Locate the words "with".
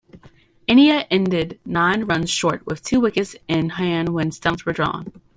2.65-2.81